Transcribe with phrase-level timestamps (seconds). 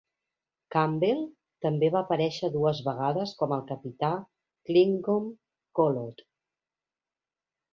[0.75, 1.19] Campbell
[1.65, 4.09] també va aparèixer dues vegades com el capità
[4.71, 5.29] Klingon
[5.81, 6.25] Koloth.